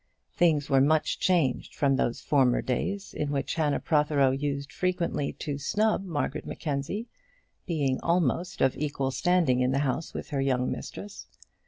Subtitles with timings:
[0.33, 5.59] Things were much changed from those former days in which Hannah Protheroe used frequently to
[5.59, 7.07] snub Margaret Mackenzie,
[7.67, 11.27] being almost of equal standing in the house with her young mistress.